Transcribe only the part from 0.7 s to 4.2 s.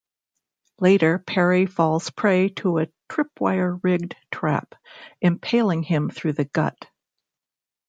Later, Perry falls prey to a tripwire-rigged